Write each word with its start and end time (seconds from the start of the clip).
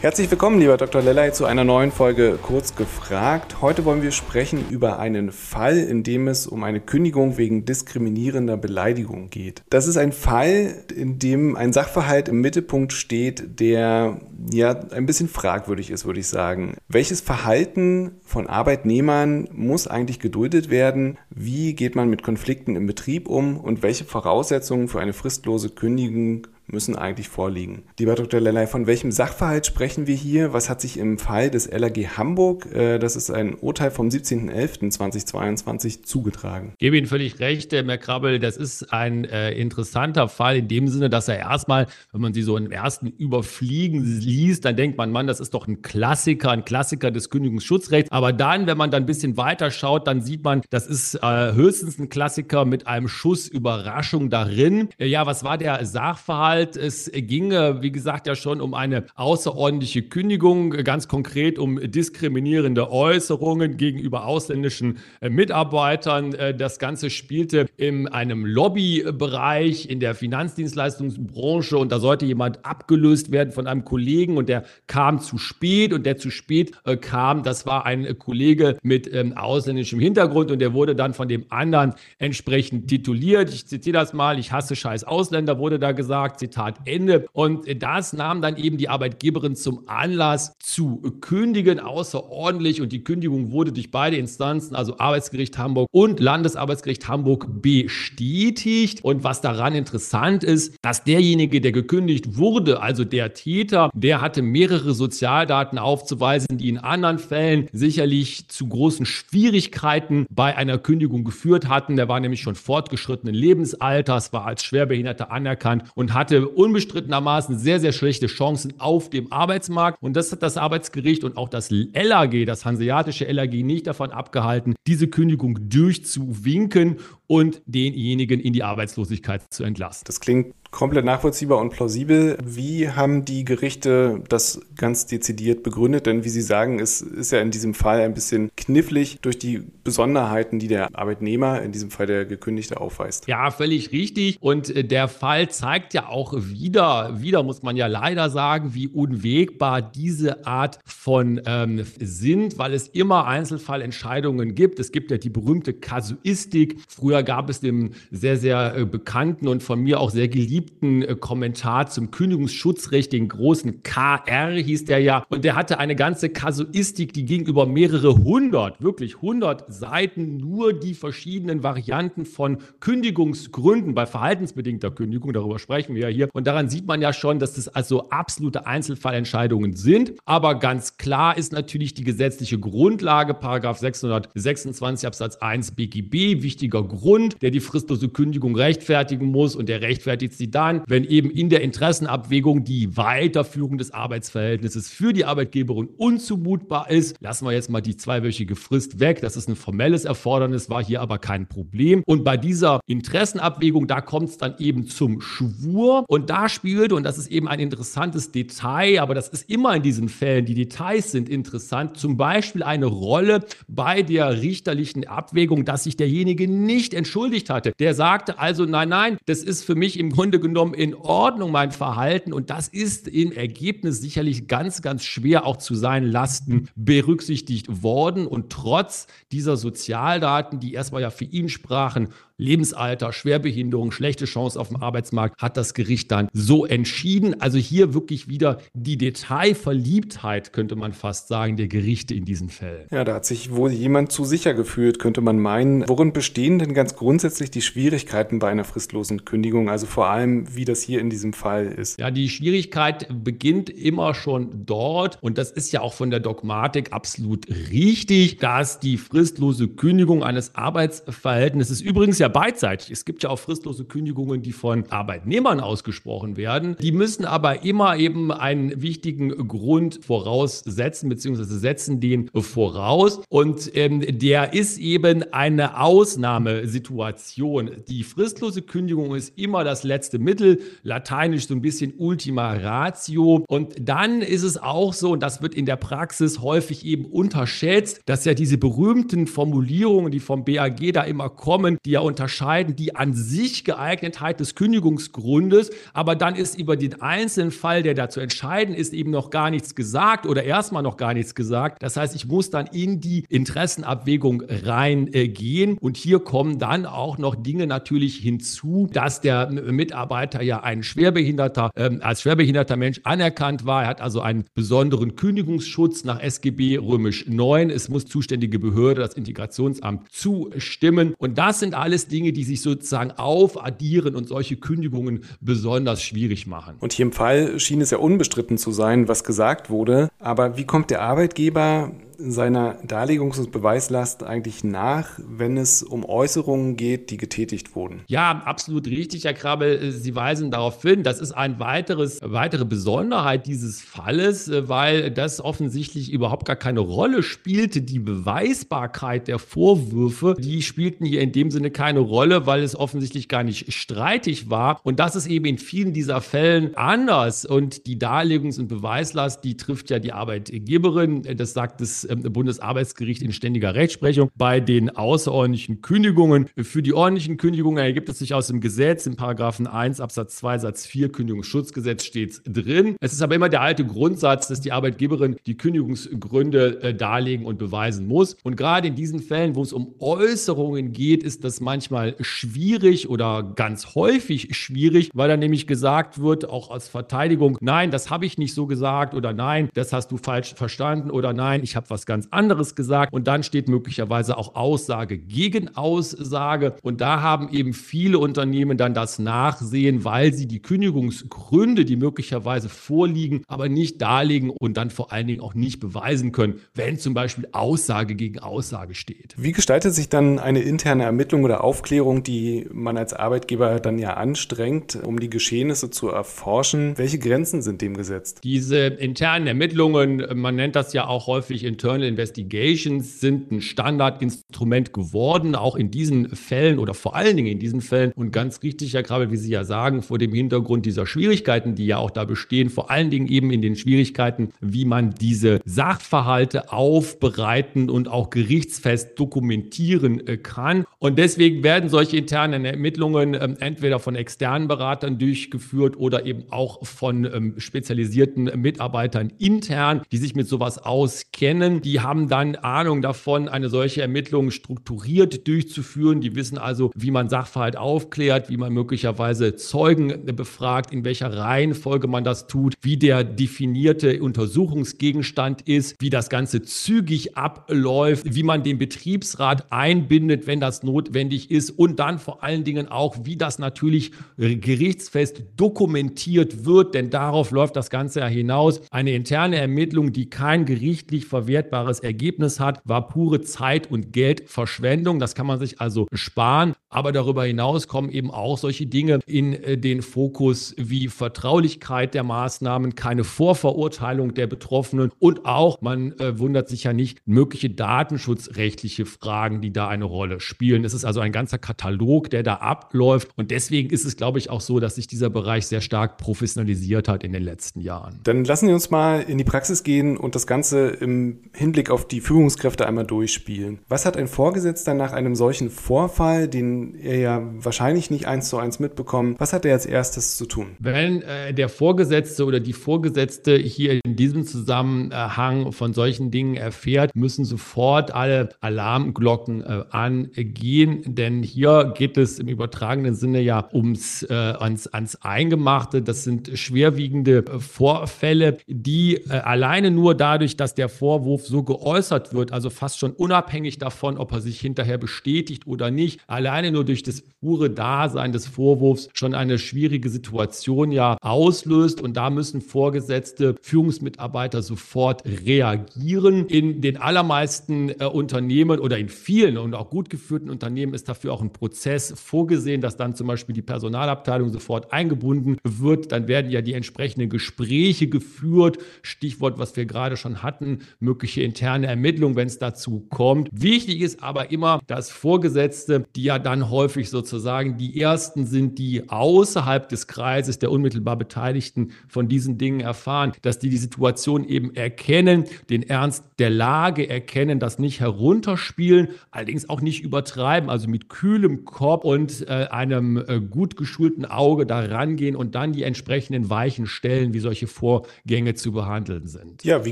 Herzlich 0.02 0.32
willkommen, 0.32 0.62
lieber 0.62 0.78
Dr. 0.78 1.02
Lellay, 1.02 1.34
zu 1.34 1.44
einer 1.44 1.66
neuen 1.66 1.92
Folge 1.92 2.40
Kurz 2.42 2.74
gefragt. 2.74 3.58
Heute 3.60 3.84
wollen 3.84 4.02
wir 4.02 4.14
sprechen 4.14 4.64
über 4.70 4.98
einen 4.98 5.34
Fall, 5.34 5.78
in 5.78 6.04
dem 6.04 6.30
es 6.30 6.48
um 6.48 6.64
eine 6.64 6.80
Kündigung 6.80 7.38
wegen 7.38 7.66
diskriminierender 7.66 8.56
Beleidigung 8.56 9.30
geht. 9.30 9.62
Das 9.70 9.88
ist 9.88 9.98
ein 9.98 10.14
Fall, 10.14 10.86
in 10.96 11.20
dem 11.20 11.58
ein 11.58 11.74
Sachverhalt 11.74 12.30
im 12.30 12.40
Mittelpunkt 12.40 12.94
steht, 12.94 13.60
der 13.60 14.22
ja 14.50 14.70
ein 14.92 15.06
bisschen 15.06 15.28
fragwürdig 15.28 15.92
ist, 15.92 16.06
würde 16.06 16.22
ich 16.22 16.28
sagen. 16.30 16.78
Welches 16.88 17.20
Verhalten 17.20 18.12
von 18.24 18.48
Arbeitnehmern 18.48 19.50
muss 19.52 19.86
eigentlich 19.86 20.22
geduldet 20.22 20.70
werden? 20.70 21.18
Wie 21.30 21.74
geht 21.74 21.98
man 21.98 22.10
mit 22.10 22.24
Konflikten 22.24 22.78
im 22.78 22.88
Betrieb 22.88 23.28
um? 23.28 23.58
Und 23.58 23.84
welche 23.84 24.06
Voraussetzungen 24.06 24.88
für 24.88 25.02
eine 25.02 25.12
fristlose 25.12 25.72
Kündigung 25.72 26.48
müssen 26.72 26.96
eigentlich 26.96 27.30
vorliegen. 27.30 27.84
Lieber 27.98 28.16
Dr. 28.16 28.40
Lellay, 28.40 28.68
von 28.68 28.88
welchem 28.88 29.12
Sachverhalt 29.12 29.66
sprechen 29.66 30.08
wir 30.08 30.16
hier? 30.16 30.54
Was 30.54 30.70
hat 30.70 30.82
sich 30.82 30.98
im 30.98 31.18
Fall 31.18 31.50
des 31.50 31.70
LAG 31.72 32.18
Hamburg, 32.18 32.66
äh, 32.74 33.00
das 33.00 33.16
ist 33.16 33.30
ein 33.30 33.56
Urteil 33.56 33.92
vom 33.92 34.10
17.11.2022, 34.10 36.04
zugetragen? 36.04 36.74
Ich 36.74 36.80
gebe 36.80 36.98
Ihnen 36.98 37.08
völlig 37.08 37.40
recht, 37.40 37.72
Herr 37.72 37.98
Krabbel. 37.98 38.40
Das 38.40 38.58
ist 38.58 38.94
ein 38.94 39.26
äh, 39.26 39.52
interessanter 39.52 40.28
Fall 40.28 40.58
in 40.58 40.68
dem 40.68 40.88
Sinne, 40.88 41.10
dass 41.10 41.28
er 41.28 41.38
erstmal, 41.38 41.88
wenn 42.12 42.22
man 42.22 42.34
sie 42.34 42.44
so 42.44 42.58
im 42.58 42.72
ersten 42.72 43.08
Überfliegen 43.08 44.04
liest, 44.04 44.66
dann 44.66 44.76
denkt 44.76 44.98
man, 44.98 45.12
Mann, 45.12 45.28
das 45.28 45.40
ist 45.40 45.54
doch 45.54 45.68
ein 45.68 45.82
Klassiker, 45.82 46.52
ein 46.52 46.66
Klassiker 46.66 47.12
des 47.12 47.30
Kündigungsschutzrechts. 47.30 48.12
Aber 48.12 48.34
dann, 48.34 48.68
wenn 48.68 48.78
man 48.78 48.92
dann 48.92 49.04
ein 49.04 49.08
bisschen 49.08 49.38
weiter 49.38 49.72
schaut, 49.72 50.08
dann 50.08 50.22
sieht 50.22 50.44
man, 50.44 50.62
das 50.70 50.88
ist 50.88 51.16
äh, 51.16 51.54
höchstens 51.54 52.00
ein 52.00 52.10
Klassiker 52.10 52.66
mit 52.66 52.88
einem 52.88 53.08
Schuss 53.08 53.48
Überraschung 53.48 54.30
darin. 54.30 54.90
Äh, 54.98 55.08
ja, 55.08 55.26
was 55.26 55.44
war 55.44 55.58
der 55.58 55.86
Sachverhalt? 55.86 56.59
Anwalt. 56.60 56.78
Es 56.78 57.12
ginge, 57.14 57.82
wie 57.82 57.92
gesagt, 57.92 58.28
ja 58.28 58.36
schon 58.36 58.62
um 58.62 58.74
eine 58.74 59.06
außerordentliche 59.16 60.04
Kündigung, 60.04 60.72
ganz 60.72 61.08
konkret 61.08 61.60
um 61.60 61.80
diskriminierende 61.80 62.92
Äußerungen 62.92 63.78
gegenüber 63.78 64.26
ausländischen 64.26 65.00
äh, 65.22 65.30
Mitarbeitern. 65.30 66.34
Äh, 66.34 66.56
das 66.56 66.80
Ganze 66.80 67.10
spielte 67.10 67.68
in 67.78 68.08
einem 68.08 68.46
Lobbybereich 68.46 69.90
in 69.90 70.00
der 70.00 70.16
Finanzdienstleistungsbranche 70.16 71.78
und 71.78 71.92
da 71.92 72.00
sollte 72.00 72.26
jemand 72.26 72.66
abgelöst 72.66 73.32
werden 73.32 73.52
von 73.52 73.68
einem 73.68 73.86
Kollegen 73.86 74.38
und 74.38 74.50
der 74.50 74.64
kam 74.88 75.20
zu 75.20 75.38
spät 75.38 75.94
und 75.94 76.06
der 76.06 76.18
zu 76.18 76.30
spät 76.30 76.74
äh, 76.86 76.98
kam, 76.98 77.44
das 77.44 77.66
war 77.66 77.86
ein 77.86 78.18
Kollege 78.20 78.78
mit 78.84 79.12
ähm, 79.14 79.34
ausländischem 79.36 80.00
Hintergrund 80.00 80.52
und 80.52 80.60
der 80.60 80.74
wurde 80.74 80.96
dann 80.96 81.14
von 81.14 81.28
dem 81.28 81.46
anderen 81.50 81.94
entsprechend 82.18 82.88
tituliert. 82.88 83.50
Ich 83.54 83.68
zitiere 83.68 83.94
das 83.94 84.14
mal, 84.14 84.40
ich 84.40 84.52
hasse 84.52 84.76
scheiß 84.76 85.04
Ausländer, 85.04 85.60
wurde 85.60 85.80
da 85.80 85.92
gesagt. 85.92 86.40
Zitat 86.50 86.80
Ende. 86.86 87.28
Und 87.32 87.66
das 87.82 88.14
nahm 88.14 88.42
dann 88.42 88.58
eben 88.58 88.78
die 88.78 88.90
Arbeitgeberin 88.90 89.56
zum 89.56 89.88
Anlass 89.88 90.54
zu 90.60 91.02
kündigen, 91.22 91.80
außerordentlich. 91.80 92.82
Und 92.82 92.92
die 92.92 93.04
Kündigung 93.04 93.52
wurde 93.52 93.72
durch 93.72 93.92
beide 93.92 94.18
Instanzen, 94.18 94.76
also 94.76 94.98
Arbeitsgericht 94.98 95.58
Hamburg 95.58 95.88
und 95.92 96.20
Landesarbeitsgericht 96.20 97.08
Hamburg, 97.08 97.62
bestätigt. 97.62 99.04
Und 99.04 99.24
was 99.24 99.42
daran 99.42 99.76
interessant 99.76 100.44
ist, 100.44 100.76
dass 100.82 101.04
derjenige, 101.04 101.62
der 101.62 101.72
gekündigt 101.72 102.38
wurde, 102.38 102.82
also 102.82 103.04
der 103.06 103.34
Täter, 103.34 103.90
der 103.94 104.22
hatte 104.22 104.42
mehrere 104.42 104.94
Sozialdaten 104.94 105.78
aufzuweisen, 105.78 106.58
die 106.58 106.70
in 106.70 106.78
anderen 106.78 107.20
Fällen 107.20 107.68
sicherlich 107.72 108.48
zu 108.50 108.68
großen 108.68 109.06
Schwierigkeiten 109.06 110.26
bei 110.30 110.56
einer 110.56 110.78
Kündigung 110.78 111.24
geführt 111.24 111.68
hatten. 111.68 111.96
Der 111.96 112.08
war 112.08 112.20
nämlich 112.20 112.42
schon 112.42 112.56
fortgeschrittenen 112.56 113.36
Lebensalters, 113.36 114.34
war 114.34 114.46
als 114.46 114.64
Schwerbehinderter 114.64 115.32
anerkannt 115.32 115.84
und 115.96 116.14
hatte 116.14 116.39
unbestrittenermaßen 116.48 117.58
sehr, 117.58 117.80
sehr 117.80 117.92
schlechte 117.92 118.28
Chancen 118.28 118.74
auf 118.80 119.10
dem 119.10 119.32
Arbeitsmarkt. 119.32 120.02
Und 120.02 120.16
das 120.16 120.32
hat 120.32 120.44
das 120.44 120.58
Arbeitsgericht 120.58 121.24
und 121.24 121.38
auch 121.38 121.50
das 121.50 121.70
LAG, 121.72 122.46
das 122.46 122.66
hanseatische 122.66 123.26
LAG, 123.32 123.54
nicht 123.64 123.88
davon 123.88 124.12
abgehalten, 124.12 124.76
diese 124.88 125.08
Kündigung 125.08 125.58
durchzuwinken 125.70 126.98
und 127.30 127.62
denjenigen 127.68 128.40
in 128.40 128.54
die 128.54 128.64
Arbeitslosigkeit 128.64 129.44
zu 129.54 129.64
entlassen. 129.64 130.04
Das 130.06 130.20
klingt 130.20 130.56
komplett 130.72 131.06
nachvollziehbar 131.06 131.60
und 131.60 131.72
plausibel. 131.72 132.38
Wie 132.44 132.90
haben 132.90 133.26
die 133.26 133.44
Gerichte 133.44 134.24
das 134.30 134.62
ganz 134.76 135.08
dezidiert 135.08 135.64
begründet? 135.64 136.06
Denn 136.06 136.24
wie 136.24 136.30
Sie 136.30 136.42
sagen, 136.42 136.80
es 136.80 137.02
ist 137.02 137.32
ja 137.32 137.40
in 137.40 137.52
diesem 137.52 137.74
Fall 137.74 138.02
ein 138.02 138.14
bisschen 138.14 138.52
knifflig 138.56 139.20
durch 139.22 139.40
die 139.40 139.64
Besonderheiten, 139.84 140.60
die 140.60 140.68
der 140.68 140.96
Arbeitnehmer, 140.96 141.62
in 141.62 141.72
diesem 141.72 141.90
Fall 141.90 142.06
der 142.06 142.26
Gekündigte, 142.26 142.80
aufweist. 142.80 143.28
Ja, 143.28 143.50
völlig 143.52 143.92
richtig. 143.92 144.38
Und 144.42 144.76
äh, 144.76 144.84
der 144.84 145.08
Fall 145.08 145.50
zeigt 145.50 145.94
ja 145.94 146.08
auch 146.08 146.34
wieder, 146.36 147.20
wieder 147.20 147.44
muss 147.44 147.64
man 147.64 147.76
ja 147.76 147.88
leider 147.88 148.30
sagen, 148.30 148.74
wie 148.74 148.88
unwegbar 148.88 149.82
diese 149.82 150.46
Art 150.46 150.80
von 150.86 151.42
ähm, 151.46 151.84
sind, 152.00 152.58
weil 152.58 152.74
es 152.74 152.88
immer 152.88 153.26
Einzelfallentscheidungen 153.26 154.56
gibt. 154.56 154.80
Es 154.80 154.92
gibt 154.92 155.10
ja 155.10 155.18
die 155.18 155.30
berühmte 155.30 155.74
Kasuistik. 155.74 156.80
Früher 156.88 157.19
gab 157.22 157.50
es 157.50 157.60
den 157.60 157.92
sehr, 158.12 158.38
sehr 158.38 158.76
äh, 158.76 158.86
bekannten 158.86 159.48
und 159.48 159.64
von 159.64 159.80
mir 159.82 160.00
auch 160.00 160.10
sehr 160.10 160.28
geliebten 160.28 161.02
äh, 161.02 161.16
Kommentar 161.16 161.88
zum 161.88 162.12
Kündigungsschutzrecht, 162.12 163.12
den 163.12 163.28
großen 163.28 163.84
KR 163.84 164.52
hieß 164.52 164.86
der 164.86 165.00
ja. 165.00 165.24
Und 165.30 165.44
der 165.44 165.56
hatte 165.56 165.80
eine 165.80 165.96
ganze 165.96 166.30
Kasuistik, 166.30 167.14
die 167.14 167.26
ging 167.26 167.46
über 167.46 167.66
mehrere 167.66 168.16
hundert, 168.16 168.82
wirklich 168.82 169.22
hundert 169.22 169.72
Seiten, 169.72 170.38
nur 170.38 170.74
die 170.74 170.94
verschiedenen 170.94 171.64
Varianten 171.64 172.26
von 172.26 172.58
Kündigungsgründen 172.80 173.94
bei 173.94 174.06
verhaltensbedingter 174.06 174.92
Kündigung. 174.92 175.34
Darüber 175.34 175.60
sprechen 175.60 175.96
wir 175.96 176.04
ja 176.04 176.08
hier. 176.08 176.30
Und 176.34 176.48
daran 176.48 176.70
sieht 176.70 176.88
man 176.88 177.02
ja 177.02 177.14
schon, 177.14 177.40
dass 177.40 177.54
das 177.54 177.68
also 177.68 178.10
absolute 178.10 178.66
Einzelfallentscheidungen 178.66 179.76
sind. 179.76 180.14
Aber 180.26 180.60
ganz 180.60 180.98
klar 180.98 181.38
ist 181.38 181.54
natürlich 181.54 181.94
die 181.94 182.04
gesetzliche 182.04 182.60
Grundlage, 182.60 183.34
Paragraph 183.34 183.80
626 183.80 185.08
Absatz 185.08 185.38
1 185.38 185.72
BGB, 185.72 186.42
wichtiger 186.42 186.84
Grund, 186.84 187.09
der 187.18 187.52
die 187.52 187.60
fristlose 187.60 188.10
Kündigung 188.10 188.56
rechtfertigen 188.56 189.28
muss 189.28 189.56
und 189.56 189.68
der 189.70 189.82
rechtfertigt 189.82 190.34
sie 190.34 190.52
dann, 190.52 190.84
wenn 190.88 191.04
eben 191.04 191.32
in 191.32 191.50
der 191.50 191.62
Interessenabwägung 191.62 192.64
die 192.64 192.96
Weiterführung 192.98 193.78
des 193.78 193.92
Arbeitsverhältnisses 193.92 194.90
für 194.90 195.14
die 195.14 195.26
Arbeitgeberin 195.26 195.90
unzumutbar 195.98 196.90
ist. 196.92 197.16
Lassen 197.20 197.46
wir 197.46 197.52
jetzt 197.52 197.70
mal 197.70 197.82
die 197.82 197.98
zweiwöchige 197.98 198.56
Frist 198.56 199.00
weg. 199.00 199.22
Das 199.22 199.36
ist 199.36 199.50
ein 199.50 199.56
formelles 199.56 200.06
Erfordernis, 200.06 200.70
war 200.70 200.84
hier 200.84 201.02
aber 201.02 201.18
kein 201.18 201.48
Problem. 201.48 202.04
Und 202.06 202.24
bei 202.24 202.38
dieser 202.38 202.80
Interessenabwägung, 202.86 203.88
da 203.88 204.02
kommt 204.02 204.30
es 204.30 204.38
dann 204.38 204.56
eben 204.60 204.88
zum 204.88 205.22
Schwur. 205.22 206.06
Und 206.08 206.30
da 206.30 206.50
spielt, 206.50 206.94
und 206.94 207.04
das 207.04 207.18
ist 207.18 207.28
eben 207.28 207.48
ein 207.48 207.60
interessantes 207.60 208.32
Detail, 208.32 209.00
aber 209.02 209.16
das 209.16 209.30
ist 209.30 209.50
immer 209.50 209.76
in 209.76 209.82
diesen 209.82 210.10
Fällen, 210.10 210.46
die 210.46 210.54
Details 210.54 211.12
sind 211.12 211.30
interessant, 211.30 211.98
zum 211.98 212.18
Beispiel 212.18 212.64
eine 212.64 212.86
Rolle 212.86 213.46
bei 213.68 214.04
der 214.04 214.42
richterlichen 214.42 215.08
Abwägung, 215.08 215.66
dass 215.66 215.86
sich 215.86 215.98
derjenige 215.98 216.48
nicht 216.48 216.94
entschuldigt 217.00 217.50
hatte. 217.50 217.72
Der 217.80 217.96
sagte 217.96 218.38
also, 218.38 218.66
nein, 218.66 218.90
nein, 218.90 219.18
das 219.26 219.42
ist 219.42 219.64
für 219.64 219.76
mich 219.76 219.98
im 219.98 220.12
Grunde 220.12 220.40
genommen 220.40 220.76
in 220.76 220.94
Ordnung, 220.94 221.52
mein 221.52 221.72
Verhalten. 221.72 222.32
Und 222.32 222.52
das 222.52 222.68
ist 222.68 223.08
im 223.08 223.32
Ergebnis 223.32 224.00
sicherlich 224.00 224.48
ganz, 224.48 224.84
ganz 224.84 225.04
schwer 225.04 225.46
auch 225.46 225.58
zu 225.58 225.74
seinen 225.74 226.12
Lasten 226.12 226.70
berücksichtigt 226.76 227.82
worden. 227.82 228.28
Und 228.28 228.52
trotz 228.52 229.08
dieser 229.32 229.58
Sozialdaten, 229.58 230.60
die 230.60 230.74
erstmal 230.74 231.02
ja 231.02 231.10
für 231.10 231.26
ihn 231.26 231.50
sprachen, 231.50 232.10
Lebensalter, 232.40 233.12
Schwerbehinderung, 233.12 233.92
schlechte 233.92 234.26
Chance 234.26 234.60
auf 234.60 234.70
dem 234.70 234.78
Arbeitsmarkt, 234.78 235.40
hat 235.42 235.58
das 235.58 235.74
Gericht 235.74 236.10
dann 236.12 236.30
so 236.32 236.66
entschieden. 236.66 237.40
Also 237.42 237.58
hier 237.58 237.94
wirklich 237.94 238.30
wieder 238.30 238.60
die 238.74 238.98
Detailverliebtheit, 238.98 240.54
könnte 240.54 240.78
man 240.78 240.94
fast 240.94 241.28
sagen, 241.28 241.58
der 241.58 241.68
Gerichte 241.68 242.16
in 242.16 242.24
diesen 242.24 242.50
Fällen. 242.50 242.88
Ja, 242.92 243.04
da 243.04 243.16
hat 243.16 243.26
sich 243.26 243.54
wohl 243.54 243.72
jemand 243.72 244.14
zu 244.14 244.24
sicher 244.24 244.54
gefühlt, 244.54 245.00
könnte 245.00 245.20
man 245.20 245.38
meinen. 245.38 245.88
Worin 245.88 246.14
bestehen 246.14 246.60
denn 246.60 246.74
ganz 246.74 246.96
grundsätzlich 246.96 247.52
die 247.52 247.62
Schwierigkeiten 247.62 248.40
bei 248.40 248.50
einer 248.50 248.64
fristlosen 248.64 249.26
Kündigung? 249.26 249.70
Also 249.70 249.86
vor 249.86 250.08
allem, 250.08 250.56
wie 250.56 250.64
das 250.64 250.82
hier 250.82 251.02
in 251.02 251.10
diesem 251.10 251.34
Fall 251.34 251.66
ist. 251.66 252.00
Ja, 252.00 252.10
die 252.10 252.30
Schwierigkeit 252.30 253.08
beginnt 253.24 253.70
immer 253.70 254.14
schon 254.14 254.66
dort 254.66 255.18
und 255.22 255.38
das 255.38 255.52
ist 255.52 255.74
ja 255.74 255.82
auch 255.82 255.94
von 255.94 256.10
der 256.10 256.22
Dogmatik 256.22 256.94
absolut 256.94 257.48
richtig, 257.70 258.38
dass 258.38 258.80
die 258.80 258.98
fristlose 258.98 259.68
Kündigung 259.68 260.24
eines 260.24 260.56
Arbeitsverhältnisses 260.56 261.82
übrigens 261.82 262.20
ja 262.20 262.29
ja 262.30 262.42
beidseitig. 262.42 262.92
Es 262.92 263.06
gibt 263.06 263.24
ja 263.24 263.30
auch 263.30 263.40
fristlose 263.40 263.86
Kündigungen, 263.86 264.42
die 264.42 264.52
von 264.52 264.86
Arbeitnehmern 264.90 265.60
ausgesprochen 265.60 266.38
werden. 266.38 266.76
Die 266.82 266.92
müssen 266.92 267.26
aber 267.26 267.64
immer 267.64 267.98
eben 267.98 268.32
einen 268.32 268.82
wichtigen 268.82 269.48
Grund 269.48 270.00
voraussetzen, 270.06 271.10
beziehungsweise 271.10 271.58
setzen 271.58 272.00
den 272.00 272.30
voraus. 272.34 273.22
Und 273.30 273.76
ähm, 273.76 274.02
der 274.20 274.54
ist 274.54 274.78
eben 274.78 275.24
eine 275.34 275.80
Ausnahmesituation. 275.82 277.72
Die 277.88 278.04
fristlose 278.04 278.62
Kündigung 278.62 279.16
ist 279.16 279.38
immer 279.38 279.64
das 279.64 279.84
letzte 279.84 280.20
Mittel, 280.20 280.60
lateinisch 280.84 281.48
so 281.48 281.56
ein 281.56 281.62
bisschen 281.62 281.94
Ultima 281.98 282.54
Ratio. 282.54 283.44
Und 283.48 283.76
dann 283.80 284.22
ist 284.22 284.44
es 284.44 284.62
auch 284.62 284.94
so, 284.94 285.12
und 285.12 285.24
das 285.24 285.42
wird 285.42 285.56
in 285.56 285.66
der 285.66 285.78
Praxis 285.78 286.42
häufig 286.42 286.86
eben 286.86 287.06
unterschätzt, 287.06 288.02
dass 288.06 288.26
ja 288.26 288.34
diese 288.34 288.58
berühmten 288.58 289.28
Formulierungen, 289.28 290.12
die 290.12 290.20
vom 290.20 290.44
BAG 290.46 290.94
da 290.94 291.04
immer 291.04 291.30
kommen, 291.30 291.78
die 291.86 291.92
ja 291.92 292.02
unterscheiden 292.20 292.76
die 292.76 292.98
an 292.98 293.14
sich 293.14 293.64
Geeignetheit 293.64 294.42
des 294.42 294.54
Kündigungsgrundes, 294.54 295.72
aber 295.94 296.18
dann 296.18 296.36
ist 296.36 296.60
über 296.60 296.76
den 296.76 297.02
einzelnen 297.02 297.52
Fall, 297.52 297.82
der 297.82 297.94
da 297.94 298.10
zu 298.10 298.20
entscheiden 298.20 298.76
ist, 298.76 298.94
eben 298.94 299.10
noch 299.10 299.30
gar 299.30 299.50
nichts 299.50 299.74
gesagt 299.74 300.26
oder 300.26 300.44
erstmal 300.44 300.84
noch 300.84 300.98
gar 300.98 301.14
nichts 301.14 301.34
gesagt. 301.34 301.82
Das 301.82 301.96
heißt, 301.96 302.16
ich 302.16 302.28
muss 302.28 302.50
dann 302.50 302.68
in 302.68 303.00
die 303.00 303.24
Interessenabwägung 303.30 304.44
reingehen 304.66 305.76
äh, 305.76 305.80
und 305.80 305.96
hier 305.96 306.20
kommen 306.20 306.60
dann 306.60 306.86
auch 306.86 307.18
noch 307.18 307.36
Dinge 307.36 307.68
natürlich 307.68 308.18
hinzu, 308.18 308.90
dass 308.92 309.22
der 309.22 309.50
Mitarbeiter 309.50 310.42
ja 310.42 310.62
ein 310.62 310.84
schwerbehinderter, 310.84 311.70
äh, 311.76 311.90
als 312.02 312.24
schwerbehinderter 312.24 312.76
Mensch 312.76 313.00
anerkannt 313.06 313.66
war. 313.66 313.84
Er 313.84 313.90
hat 313.90 314.02
also 314.02 314.20
einen 314.20 314.44
besonderen 314.56 315.16
Kündigungsschutz 315.16 316.04
nach 316.04 316.20
SGB 316.20 316.80
römisch 316.80 317.28
9. 317.28 317.70
Es 317.70 317.88
muss 317.88 318.08
zuständige 318.08 318.60
Behörde, 318.60 319.00
das 319.00 319.14
Integrationsamt, 319.14 320.12
zustimmen. 320.12 321.14
Und 321.18 321.38
das 321.38 321.62
sind 321.62 321.76
alles 321.76 322.09
Dinge, 322.12 322.34
die 322.34 322.44
sich 322.44 322.62
sozusagen 322.62 323.12
aufaddieren 323.12 324.16
und 324.16 324.28
solche 324.28 324.58
Kündigungen 324.58 325.22
besonders 325.40 326.02
schwierig 326.02 326.48
machen. 326.48 326.76
Und 326.80 326.94
hier 326.94 327.06
im 327.06 327.12
Fall 327.12 327.60
schien 327.60 327.82
es 327.82 327.92
ja 327.92 327.98
unbestritten 328.00 328.58
zu 328.58 328.72
sein, 328.72 329.08
was 329.08 329.24
gesagt 329.24 329.70
wurde. 329.70 330.10
Aber 330.20 330.58
wie 330.58 330.66
kommt 330.66 330.90
der 330.90 331.02
Arbeitgeber 331.02 331.92
seiner 332.20 332.82
Darlegungs- 332.86 333.40
und 333.40 333.52
Beweislast 333.52 334.24
eigentlich 334.24 334.64
nach, 334.64 335.20
wenn 335.26 335.58
es 335.58 335.84
um 335.84 336.04
Äußerungen 336.04 336.76
geht, 336.76 337.10
die 337.12 337.18
getätigt 337.18 337.76
wurden? 337.76 338.02
Ja, 338.08 338.42
absolut 338.46 338.88
richtig, 338.88 339.24
Herr 339.24 339.34
Krabbel. 339.34 339.92
Sie 339.92 340.16
weisen 340.16 340.52
darauf 340.52 340.82
hin, 340.82 341.04
das 341.04 341.20
ist 341.20 341.32
eine 341.32 341.60
weitere 341.60 342.66
Besonderheit 342.66 343.48
dieses 343.48 343.82
Falles, 343.82 344.52
weil 344.52 345.12
das 345.12 345.40
offensichtlich 345.42 346.12
überhaupt 346.12 346.46
gar 346.46 346.56
keine 346.56 346.82
Rolle 346.82 347.24
spielte. 347.24 347.82
Die 347.82 348.00
Beweisbarkeit 348.00 349.28
der 349.28 349.40
Vorwürfe, 349.40 350.36
die 350.38 350.62
spielten 350.62 351.06
hier 351.06 351.22
in 351.22 351.32
dem 351.32 351.52
Sinne 351.52 351.72
keine 351.72 352.00
Rolle, 352.00 352.46
weil 352.46 352.64
es 352.64 352.76
offensichtlich 352.76 353.30
gar 353.30 353.44
nicht 353.44 353.74
streitig 353.74 354.50
war. 354.50 354.82
Und 354.84 355.00
das 355.00 355.16
ist 355.16 355.28
eben 355.28 355.46
in 355.46 355.58
vielen 355.58 355.94
dieser 355.94 356.22
Fällen 356.22 356.76
anders. 356.76 357.46
Und 357.46 357.88
die 357.88 357.98
Darlegungs- 357.98 358.60
und 358.60 358.68
Beweislast, 358.68 359.44
die 359.44 359.56
trifft 359.56 359.90
ja 359.90 360.00
die 360.00 360.12
Arbeitgeberin. 360.12 361.24
Das 361.38 361.54
sagt 361.54 361.82
es 361.82 362.09
Bundesarbeitsgericht 362.16 363.22
in 363.22 363.32
ständiger 363.32 363.76
Rechtsprechung. 363.76 364.30
Bei 364.36 364.60
den 364.60 364.90
außerordentlichen 364.90 365.82
Kündigungen, 365.82 366.50
für 366.58 366.82
die 366.82 366.94
ordentlichen 366.94 367.38
Kündigungen 367.38 367.84
ergibt 367.84 368.10
es 368.10 368.20
sich 368.20 368.34
aus 368.34 368.48
dem 368.48 368.62
Gesetz, 368.62 369.06
in 369.06 369.16
Paragraphen 369.16 369.68
1 369.68 370.00
Absatz 370.00 370.38
2 370.38 370.60
Satz 370.60 370.86
4 370.86 371.12
Kündigungsschutzgesetz 371.12 372.04
steht 372.04 372.42
drin. 372.46 372.96
Es 373.00 373.14
ist 373.14 373.22
aber 373.22 373.36
immer 373.36 373.50
der 373.50 373.62
alte 373.62 373.86
Grundsatz, 373.86 374.48
dass 374.48 374.62
die 374.62 374.72
Arbeitgeberin 374.72 375.38
die 375.46 375.58
Kündigungsgründe 375.58 376.82
äh, 376.82 376.94
darlegen 376.94 377.46
und 377.46 377.58
beweisen 377.58 378.08
muss. 378.08 378.36
Und 378.44 378.56
gerade 378.56 378.88
in 378.88 378.96
diesen 378.96 379.20
Fällen, 379.20 379.56
wo 379.56 379.62
es 379.62 379.74
um 379.74 379.96
Äußerungen 380.00 380.92
geht, 380.92 381.24
ist 381.24 381.44
das 381.44 381.62
manchmal 381.62 382.16
schwierig 382.20 383.10
oder 383.10 383.44
ganz 383.56 383.96
häufig 383.96 384.56
schwierig, 384.56 385.12
weil 385.14 385.30
dann 385.30 385.40
nämlich 385.40 385.68
gesagt 385.68 386.22
wird, 386.22 386.50
auch 386.50 386.72
als 386.72 386.88
Verteidigung, 386.88 387.58
nein, 387.62 387.92
das 387.92 388.10
habe 388.10 388.26
ich 388.26 388.38
nicht 388.38 388.54
so 388.54 388.66
gesagt 388.68 389.14
oder 389.14 389.34
nein, 389.34 389.70
das 389.74 389.94
hast 389.94 390.12
du 390.12 390.18
falsch 390.18 390.54
verstanden 390.56 391.12
oder 391.12 391.34
nein, 391.34 391.62
ich 391.64 391.76
habe 391.76 391.90
was 391.90 391.99
ganz 392.06 392.28
anderes 392.32 392.76
gesagt 392.76 393.14
und 393.14 393.28
dann 393.28 393.44
steht 393.44 393.70
möglicherweise 393.70 394.38
auch 394.38 394.56
Aussage 394.56 395.18
gegen 395.18 395.76
Aussage 395.76 396.76
und 396.82 397.02
da 397.02 397.22
haben 397.22 397.50
eben 397.50 397.74
viele 397.74 398.20
Unternehmen 398.20 398.78
dann 398.78 398.94
das 398.94 399.20
Nachsehen, 399.20 400.04
weil 400.04 400.34
sie 400.34 400.48
die 400.48 400.62
Kündigungsgründe, 400.62 401.86
die 401.86 401.96
möglicherweise 401.96 402.70
vorliegen, 402.70 403.44
aber 403.48 403.70
nicht 403.70 404.02
darlegen 404.02 404.50
und 404.50 404.78
dann 404.78 404.90
vor 404.90 405.12
allen 405.12 405.28
Dingen 405.28 405.42
auch 405.42 405.54
nicht 405.54 405.80
beweisen 405.80 406.32
können, 406.32 406.62
wenn 406.74 406.98
zum 407.00 407.14
Beispiel 407.14 407.48
Aussage 407.52 408.16
gegen 408.16 408.40
Aussage 408.40 408.96
steht. 408.96 409.36
Wie 409.38 409.52
gestaltet 409.52 409.94
sich 409.94 410.10
dann 410.10 410.40
eine 410.40 410.62
interne 410.62 411.04
Ermittlung 411.04 411.44
oder 411.44 411.64
Aufklärung, 411.64 412.24
die 412.24 412.68
man 412.72 412.98
als 412.98 413.14
Arbeitgeber 413.14 413.80
dann 413.80 414.00
ja 414.00 414.14
anstrengt, 414.14 414.98
um 415.04 415.20
die 415.20 415.30
Geschehnisse 415.30 415.90
zu 415.90 416.10
erforschen? 416.10 416.98
Welche 416.98 417.20
Grenzen 417.20 417.62
sind 417.62 417.82
dem 417.82 417.96
gesetzt? 417.96 418.42
Diese 418.44 418.78
internen 418.78 419.48
Ermittlungen, 419.48 420.26
man 420.36 420.56
nennt 420.56 420.76
das 420.76 420.94
ja 420.94 421.08
auch 421.08 421.28
häufig 421.28 421.64
Internal 421.90 422.04
Investigations, 422.04 423.20
sind 423.20 423.52
ein 423.52 423.62
Standardinstrument 423.62 424.94
geworden, 424.94 425.56
auch 425.56 425.76
in 425.76 425.90
diesen 425.90 426.36
Fällen 426.36 426.78
oder 426.78 426.94
vor 426.94 427.16
allen 427.16 427.36
Dingen 427.36 427.48
in 427.48 427.60
diesen 427.60 427.82
Fällen. 427.82 428.12
Und 428.16 428.32
ganz 428.32 428.62
richtig, 428.62 428.94
Herr 428.94 429.04
Krabbel, 429.04 429.32
wie 429.32 429.38
Sie 429.38 429.52
ja 429.52 429.64
sagen, 429.64 430.02
vor 430.02 430.18
dem 430.18 430.34
Hintergrund 430.34 430.86
dieser 430.86 431.06
Schwierigkeiten, 431.06 431.76
die 431.76 431.88
ja 431.88 431.98
auch 431.98 432.12
da 432.12 432.26
bestehen, 432.26 432.70
vor 432.70 432.92
allen 432.92 433.10
Dingen 433.10 433.28
eben 433.28 433.52
in 433.52 433.62
den 433.62 433.76
Schwierigkeiten, 433.76 434.50
wie 434.62 434.86
man 434.86 435.16
diese 435.20 435.60
Sachverhalte 435.66 436.72
aufbereiten 436.72 437.90
und 437.90 438.08
auch 438.08 438.30
gerichtsfest 438.30 439.20
dokumentieren 439.20 440.26
äh, 440.28 440.38
kann. 440.38 440.86
Und 441.00 441.18
deswegen 441.18 441.64
werden 441.64 441.90
solche 441.90 442.18
internen 442.18 442.66
Ermittlungen 442.66 443.34
ähm, 443.34 443.58
entweder 443.60 444.00
von 444.00 444.16
externen 444.16 444.68
Beratern 444.68 445.18
durchgeführt 445.18 445.98
oder 445.98 446.26
eben 446.26 446.44
auch 446.52 446.86
von 446.86 447.26
ähm, 447.26 447.54
spezialisierten 447.58 448.52
Mitarbeitern 448.62 449.32
intern, 449.40 450.02
die 450.12 450.18
sich 450.18 450.36
mit 450.36 450.48
sowas 450.48 450.78
auskennen. 450.78 451.69
Die 451.78 452.00
haben 452.02 452.28
dann 452.28 452.56
Ahnung 452.56 453.02
davon, 453.02 453.48
eine 453.48 453.70
solche 453.70 454.02
Ermittlung 454.02 454.52
strukturiert 454.52 455.48
durchzuführen. 455.48 456.22
Die 456.22 456.36
wissen 456.36 456.58
also, 456.58 456.92
wie 456.96 457.12
man 457.12 457.30
Sachverhalt 457.30 457.78
aufklärt, 457.78 458.50
wie 458.50 458.58
man 458.58 458.74
möglicherweise 458.74 459.56
Zeugen 459.56 460.26
befragt, 460.36 460.92
in 460.92 461.06
welcher 461.06 461.32
Reihenfolge 461.32 462.08
man 462.08 462.24
das 462.24 462.48
tut, 462.48 462.74
wie 462.82 462.98
der 462.98 463.24
definierte 463.24 464.22
Untersuchungsgegenstand 464.22 465.62
ist, 465.62 465.96
wie 466.00 466.10
das 466.10 466.30
Ganze 466.30 466.62
zügig 466.62 467.38
abläuft, 467.38 468.36
wie 468.36 468.44
man 468.44 468.64
den 468.64 468.78
Betriebsrat 468.78 469.72
einbindet, 469.72 470.48
wenn 470.48 470.60
das 470.60 470.84
notwendig 470.84 471.52
ist 471.52 471.70
und 471.70 472.00
dann 472.00 472.20
vor 472.20 472.44
allen 472.44 472.64
Dingen 472.64 472.88
auch, 472.88 473.18
wie 473.24 473.38
das 473.38 473.60
natürlich 473.60 474.12
gerichtsfest 474.38 475.44
dokumentiert 475.56 476.66
wird, 476.66 476.96
denn 476.96 477.10
darauf 477.10 477.52
läuft 477.52 477.76
das 477.76 477.90
Ganze 477.90 478.22
ja 478.22 478.28
hinaus. 478.28 478.82
Eine 478.92 479.14
interne 479.14 479.58
Ermittlung, 479.58 480.12
die 480.12 480.30
kein 480.30 480.66
gerichtlich 480.66 481.26
verwertbares 481.60 482.00
Ergebnis 482.00 482.60
hat, 482.60 482.82
war 482.86 483.08
pure 483.08 483.42
Zeit- 483.42 483.92
und 483.92 484.14
Geldverschwendung. 484.14 485.20
Das 485.20 485.36
kann 485.36 485.46
man 485.46 485.60
sich 485.60 485.82
also 485.82 486.08
sparen. 486.14 486.74
Aber 486.90 487.12
darüber 487.12 487.44
hinaus 487.44 487.88
kommen 487.88 488.10
eben 488.10 488.32
auch 488.32 488.58
solche 488.58 488.88
Dinge 488.88 489.20
in 489.28 489.54
äh, 489.54 489.78
den 489.78 490.02
Fokus 490.02 490.74
wie 490.78 491.08
Vertraulichkeit 491.08 492.16
der 492.16 492.24
Maßnahmen, 492.24 492.96
keine 492.96 493.24
Vorverurteilung 493.24 494.34
der 494.34 494.48
Betroffenen 494.48 495.12
und 495.20 495.46
auch, 495.46 495.82
man 495.82 496.14
äh, 496.14 496.40
wundert 496.40 496.68
sich 496.68 496.86
ja 496.86 496.94
nicht, 496.94 497.20
mögliche 497.26 497.70
datenschutzrechtliche 497.70 499.06
Fragen, 499.06 499.62
die 499.62 499.72
da 499.72 499.88
eine 499.88 500.06
Rolle 500.06 500.40
spielen. 500.40 500.84
Es 500.84 500.96
ist 500.96 501.06
also 501.06 501.20
ein 501.20 501.32
ganzer 501.32 501.60
Katalog, 501.60 502.32
der 502.32 502.42
da 502.42 502.56
abläuft. 502.56 503.30
Und 503.36 503.52
deswegen 503.52 503.92
ist 503.92 504.06
es, 504.06 504.18
glaube 504.18 504.40
ich, 504.40 504.50
auch 504.50 504.62
so, 504.62 504.80
dass 504.80 504.96
sich 504.96 505.06
dieser 505.06 505.30
Bereich 505.30 505.68
sehr 505.68 505.82
stark 505.82 506.18
professionalisiert 506.18 507.08
hat 507.08 507.24
in 507.24 507.34
den 507.34 507.44
letzten 507.44 507.82
Jahren. 507.82 508.20
Dann 508.24 508.46
lassen 508.46 508.68
Sie 508.68 508.74
uns 508.74 508.90
mal 508.90 509.22
in 509.22 509.38
die 509.38 509.44
Praxis 509.44 509.84
gehen 509.84 510.18
und 510.18 510.34
das 510.34 510.48
Ganze 510.48 510.88
im 510.88 511.49
Hinblick 511.54 511.90
auf 511.90 512.08
die 512.08 512.22
Führungskräfte 512.22 512.88
einmal 512.88 513.06
durchspielen. 513.06 513.80
Was 513.88 514.06
hat 514.06 514.18
ein 514.18 514.28
Vorgesetzter 514.28 514.94
nach 514.94 515.14
einem 515.14 515.36
solchen 515.36 515.70
Vorfall, 515.70 516.48
den 516.48 516.96
er 516.96 517.20
ja 517.20 517.42
wahrscheinlich 517.54 518.12
nicht 518.12 518.28
eins 518.28 518.50
zu 518.50 518.58
eins 518.58 518.80
mitbekommen, 518.80 519.36
was 519.38 519.54
hat 519.54 519.66
er 519.66 519.74
als 519.74 519.86
erstes 519.86 520.38
zu 520.38 520.46
tun? 520.46 520.68
Wenn 520.80 521.22
äh, 521.22 521.54
der 521.54 521.70
Vorgesetzte 521.70 522.46
oder 522.46 522.60
die 522.60 522.74
Vorgesetzte 522.74 523.56
hier 523.58 524.00
in 524.04 524.16
diesem 524.16 524.46
Zusammenhang 524.46 525.72
von 525.72 525.94
solchen 525.94 526.32
Dingen 526.32 526.56
erfährt, 526.56 527.16
müssen 527.16 527.46
sofort 527.46 528.14
alle 528.14 528.50
Alarmglocken 528.62 529.64
äh, 529.64 529.84
angehen, 529.90 531.04
denn 531.06 531.44
hier 531.44 531.94
geht 531.96 532.18
es 532.18 532.40
im 532.40 532.48
übertragenen 532.48 533.16
Sinne 533.16 533.42
ja 533.42 533.68
ums 533.74 534.24
äh, 534.24 534.34
ans, 534.34 534.88
ans 534.88 535.18
Eingemachte. 535.22 536.02
Das 536.02 536.24
sind 536.24 536.52
schwerwiegende 536.54 537.46
äh, 537.46 537.60
Vorfälle, 537.60 538.58
die 538.68 539.16
äh, 539.16 539.32
alleine 539.32 539.92
nur 539.92 540.16
dadurch, 540.16 540.58
dass 540.58 540.76
der 540.76 540.90
Vorwurf 540.90 541.39
Vorwurf 541.40 541.48
so 541.48 541.64
geäußert 541.64 542.34
wird, 542.34 542.52
also 542.52 542.70
fast 542.70 543.00
schon 543.00 543.12
unabhängig 543.12 543.78
davon, 543.78 544.18
ob 544.18 544.32
er 544.32 544.42
sich 544.42 544.60
hinterher 544.60 544.98
bestätigt 544.98 545.68
oder 545.68 545.92
nicht, 545.92 546.22
alleine 546.28 546.72
nur 546.72 546.86
durch 546.86 547.04
das 547.04 547.24
pure 547.42 547.70
Dasein 547.70 548.32
des 548.32 548.48
Vorwurfs 548.48 549.10
schon 549.14 549.34
eine 549.34 549.60
schwierige 549.60 550.10
Situation 550.10 550.92
ja 550.92 551.18
auslöst. 551.22 552.02
Und 552.02 552.18
da 552.18 552.30
müssen 552.30 552.62
Vorgesetzte, 552.62 553.56
Führungsmitarbeiter 553.62 554.62
sofort 554.62 555.24
reagieren. 555.26 556.48
In 556.48 556.82
den 556.82 556.98
allermeisten 556.98 557.90
äh, 557.90 558.06
Unternehmen 558.06 558.80
oder 558.80 558.98
in 558.98 559.10
vielen 559.10 559.58
und 559.58 559.74
auch 559.74 559.90
gut 559.90 560.10
geführten 560.10 560.50
Unternehmen 560.50 560.94
ist 560.94 561.08
dafür 561.08 561.34
auch 561.34 561.42
ein 561.42 561.54
Prozess 561.54 562.14
vorgesehen, 562.16 562.82
dass 562.82 562.98
dann 562.98 563.16
zum 563.16 563.28
Beispiel 563.28 563.56
die 563.56 563.62
Personalabteilung 563.62 564.52
sofort 564.52 564.92
eingebunden 564.92 565.58
wird. 565.64 566.12
Dann 566.12 566.28
werden 566.28 566.52
ja 566.52 566.62
die 566.62 566.74
entsprechenden 566.74 567.30
Gespräche 567.30 568.08
geführt. 568.08 568.78
Stichwort, 569.02 569.60
was 569.60 569.76
wir 569.76 569.86
gerade 569.86 570.18
schon 570.18 570.44
hatten, 570.44 570.80
mögliche 571.00 571.29
interne 571.38 571.88
Ermittlungen, 571.88 572.36
wenn 572.36 572.48
es 572.48 572.60
dazu 572.60 573.06
kommt. 573.10 573.50
Wichtig 573.52 574.02
ist 574.02 574.24
aber 574.24 574.52
immer, 574.52 574.82
dass 574.88 575.12
Vorgesetzte, 575.12 576.06
die 576.16 576.24
ja 576.24 576.40
dann 576.40 576.70
häufig 576.70 577.10
sozusagen 577.10 577.78
die 577.78 578.00
ersten 578.00 578.46
sind, 578.46 578.78
die 578.80 579.10
außerhalb 579.10 579.88
des 579.90 580.08
Kreises 580.08 580.60
der 580.60 580.72
unmittelbar 580.72 581.18
Beteiligten 581.18 581.92
von 582.08 582.28
diesen 582.28 582.58
Dingen 582.58 582.80
erfahren, 582.80 583.34
dass 583.42 583.60
die 583.60 583.70
die 583.70 583.78
Situation 583.78 584.48
eben 584.48 584.74
erkennen, 584.76 585.46
den 585.70 585.84
Ernst 585.84 586.24
der 586.40 586.50
Lage 586.50 587.10
erkennen, 587.10 587.60
das 587.60 587.80
nicht 587.80 588.00
herunterspielen, 588.00 589.10
allerdings 589.32 589.70
auch 589.70 589.82
nicht 589.82 590.04
übertreiben, 590.04 590.70
also 590.70 590.88
mit 590.88 591.10
kühlem 591.10 591.66
Kopf 591.66 592.04
und 592.04 592.48
äh, 592.48 592.68
einem 592.70 593.18
äh, 593.18 593.40
gut 593.40 593.76
geschulten 593.76 594.26
Auge 594.26 594.66
da 594.66 594.80
rangehen 594.80 595.36
und 595.36 595.56
dann 595.56 595.74
die 595.74 595.84
entsprechenden 595.84 596.50
Weichen 596.50 596.86
stellen, 596.86 597.34
wie 597.34 597.40
solche 597.40 597.68
Vorgänge 597.68 598.56
zu 598.56 598.72
behandeln 598.72 599.28
sind. 599.28 599.64
Ja, 599.64 599.86
wie 599.86 599.92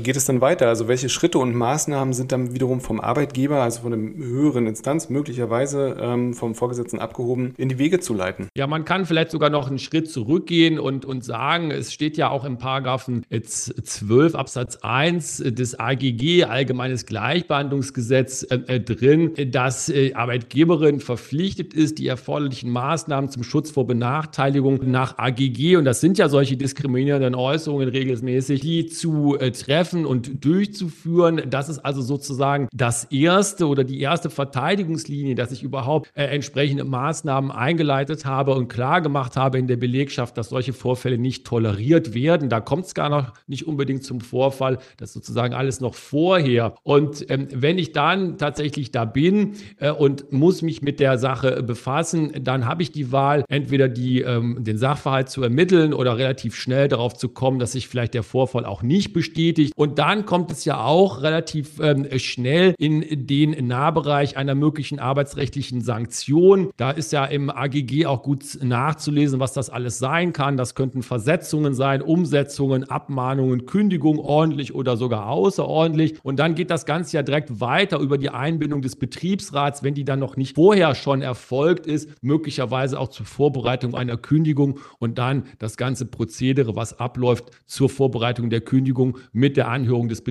geht 0.00 0.16
es 0.16 0.24
dann 0.24 0.40
weiter? 0.40 0.68
Also 0.68 0.88
welche 0.88 1.08
Schritte 1.08 1.27
und 1.36 1.54
Maßnahmen 1.54 2.14
sind 2.14 2.32
dann 2.32 2.54
wiederum 2.54 2.80
vom 2.80 3.00
Arbeitgeber, 3.00 3.62
also 3.62 3.82
von 3.82 3.92
einer 3.92 4.16
höheren 4.16 4.66
Instanz, 4.66 5.08
möglicherweise 5.08 5.96
ähm, 6.00 6.34
vom 6.34 6.54
Vorgesetzten 6.54 6.98
abgehoben, 6.98 7.54
in 7.56 7.68
die 7.68 7.78
Wege 7.78 8.00
zu 8.00 8.14
leiten? 8.14 8.48
Ja, 8.56 8.66
man 8.66 8.84
kann 8.84 9.06
vielleicht 9.06 9.30
sogar 9.30 9.50
noch 9.50 9.68
einen 9.68 9.78
Schritt 9.78 10.10
zurückgehen 10.10 10.78
und, 10.78 11.04
und 11.04 11.24
sagen, 11.24 11.70
es 11.70 11.92
steht 11.92 12.16
ja 12.16 12.30
auch 12.30 12.44
im 12.44 12.58
Paragraphen 12.58 13.24
12 13.30 14.34
Absatz 14.34 14.78
1 14.82 15.38
des 15.38 15.78
AGG, 15.78 16.44
Allgemeines 16.44 17.06
Gleichbehandlungsgesetz, 17.06 18.44
äh, 18.44 18.60
äh, 18.66 18.80
drin, 18.80 19.32
dass 19.50 19.88
äh, 19.88 20.14
Arbeitgeberin 20.14 21.00
verpflichtet 21.00 21.74
ist, 21.74 21.98
die 21.98 22.06
erforderlichen 22.06 22.70
Maßnahmen 22.70 23.30
zum 23.30 23.42
Schutz 23.42 23.70
vor 23.70 23.86
Benachteiligung 23.86 24.90
nach 24.90 25.18
AGG, 25.18 25.76
und 25.76 25.84
das 25.84 26.00
sind 26.00 26.18
ja 26.18 26.28
solche 26.28 26.56
diskriminierenden 26.56 27.34
Äußerungen 27.34 27.88
regelmäßig, 27.88 28.60
die 28.60 28.86
zu 28.86 29.36
äh, 29.38 29.50
treffen 29.52 30.06
und 30.06 30.44
durchzuführen. 30.44 31.17
Das 31.48 31.68
ist 31.68 31.78
also 31.80 32.00
sozusagen 32.02 32.68
das 32.72 33.04
erste 33.04 33.66
oder 33.66 33.84
die 33.84 34.00
erste 34.00 34.30
Verteidigungslinie, 34.30 35.34
dass 35.34 35.52
ich 35.52 35.62
überhaupt 35.62 36.10
äh, 36.14 36.24
entsprechende 36.24 36.84
Maßnahmen 36.84 37.50
eingeleitet 37.50 38.24
habe 38.24 38.54
und 38.54 38.68
klar 38.68 39.00
gemacht 39.00 39.36
habe 39.36 39.58
in 39.58 39.66
der 39.66 39.76
Belegschaft, 39.76 40.36
dass 40.38 40.48
solche 40.48 40.72
Vorfälle 40.72 41.18
nicht 41.18 41.46
toleriert 41.46 42.14
werden. 42.14 42.48
Da 42.48 42.60
kommt 42.60 42.86
es 42.86 42.94
gar 42.94 43.08
noch 43.08 43.32
nicht 43.46 43.66
unbedingt 43.66 44.04
zum 44.04 44.20
Vorfall. 44.20 44.78
Das 44.96 45.10
ist 45.10 45.14
sozusagen 45.14 45.54
alles 45.54 45.80
noch 45.80 45.94
vorher. 45.94 46.74
Und 46.82 47.28
ähm, 47.30 47.48
wenn 47.52 47.78
ich 47.78 47.92
dann 47.92 48.38
tatsächlich 48.38 48.92
da 48.92 49.04
bin 49.04 49.54
äh, 49.78 49.90
und 49.90 50.32
muss 50.32 50.62
mich 50.62 50.82
mit 50.82 51.00
der 51.00 51.18
Sache 51.18 51.62
befassen, 51.62 52.32
dann 52.42 52.66
habe 52.66 52.82
ich 52.82 52.92
die 52.92 53.12
Wahl, 53.12 53.44
entweder 53.48 53.88
die, 53.88 54.20
ähm, 54.20 54.58
den 54.60 54.78
Sachverhalt 54.78 55.28
zu 55.28 55.42
ermitteln 55.42 55.92
oder 55.92 56.16
relativ 56.18 56.54
schnell 56.54 56.88
darauf 56.88 57.14
zu 57.14 57.28
kommen, 57.28 57.58
dass 57.58 57.72
sich 57.72 57.88
vielleicht 57.88 58.14
der 58.14 58.22
Vorfall 58.22 58.64
auch 58.64 58.82
nicht 58.82 59.12
bestätigt. 59.12 59.72
Und 59.76 59.98
dann 59.98 60.26
kommt 60.26 60.50
es 60.50 60.64
ja 60.64 60.80
auch 60.80 61.07
relativ 61.16 61.80
ähm, 61.80 62.06
schnell 62.18 62.74
in 62.78 63.26
den 63.26 63.66
Nahbereich 63.66 64.36
einer 64.36 64.54
möglichen 64.54 64.98
arbeitsrechtlichen 64.98 65.80
Sanktion. 65.80 66.70
Da 66.76 66.90
ist 66.90 67.12
ja 67.12 67.24
im 67.24 67.50
AGG 67.50 68.06
auch 68.06 68.22
gut 68.22 68.58
nachzulesen, 68.62 69.40
was 69.40 69.54
das 69.54 69.70
alles 69.70 69.98
sein 69.98 70.32
kann. 70.32 70.56
Das 70.56 70.74
könnten 70.74 71.02
Versetzungen 71.02 71.74
sein, 71.74 72.02
Umsetzungen, 72.02 72.84
Abmahnungen, 72.84 73.66
Kündigung 73.66 74.18
ordentlich 74.18 74.74
oder 74.74 74.96
sogar 74.96 75.28
außerordentlich. 75.28 76.16
Und 76.22 76.38
dann 76.38 76.54
geht 76.54 76.70
das 76.70 76.84
Ganze 76.86 77.16
ja 77.16 77.22
direkt 77.22 77.60
weiter 77.60 77.98
über 77.98 78.18
die 78.18 78.30
Einbindung 78.30 78.82
des 78.82 78.96
Betriebsrats, 78.96 79.82
wenn 79.82 79.94
die 79.94 80.04
dann 80.04 80.18
noch 80.18 80.36
nicht 80.36 80.56
vorher 80.56 80.94
schon 80.94 81.22
erfolgt 81.22 81.86
ist, 81.86 82.10
möglicherweise 82.22 82.98
auch 82.98 83.08
zur 83.08 83.26
Vorbereitung 83.26 83.94
einer 83.94 84.16
Kündigung 84.16 84.78
und 84.98 85.18
dann 85.18 85.44
das 85.58 85.76
ganze 85.76 86.06
Prozedere, 86.06 86.76
was 86.76 86.98
abläuft 86.98 87.46
zur 87.66 87.88
Vorbereitung 87.88 88.50
der 88.50 88.60
Kündigung 88.60 89.18
mit 89.32 89.56
der 89.56 89.68
Anhörung 89.68 90.08
des 90.08 90.22